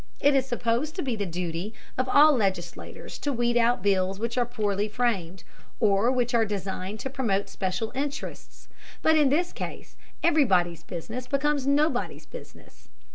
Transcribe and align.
It 0.19 0.33
is 0.33 0.47
supposed 0.47 0.95
to 0.95 1.03
be 1.03 1.15
the 1.15 1.27
duty 1.27 1.75
of 1.95 2.09
all 2.09 2.35
legislators 2.35 3.19
to 3.19 3.31
weed 3.31 3.55
out 3.55 3.83
bills 3.83 4.17
which 4.17 4.35
are 4.35 4.47
poorly 4.47 4.87
framed, 4.87 5.43
or 5.79 6.11
which 6.11 6.33
are 6.33 6.43
designed 6.43 6.99
to 7.01 7.09
promote 7.11 7.49
special 7.49 7.91
interests. 7.93 8.67
But 9.03 9.15
in 9.15 9.29
this 9.29 9.53
case 9.53 9.95
everybody's 10.23 10.81
business 10.81 11.27
becomes 11.27 11.67
nobody's 11.67 12.25
business. 12.25 12.89